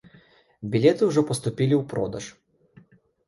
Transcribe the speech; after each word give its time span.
Білеты 0.75 1.03
ўжо 1.09 1.21
паступілі 1.31 1.75
ў 1.77 1.83
продаж. 1.91 2.25